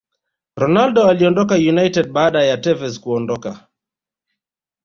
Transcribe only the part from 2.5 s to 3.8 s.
Tevez kuondoka